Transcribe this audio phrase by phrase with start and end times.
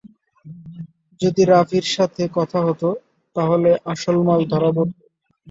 [1.21, 2.89] যদি রাভির সাথে কথা হতো,
[3.35, 4.97] তাহলে আসল মাল ধরা পড়ত।